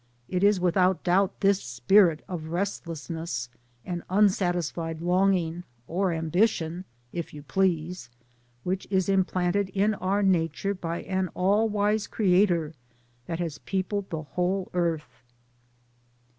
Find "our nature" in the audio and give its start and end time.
9.93-10.73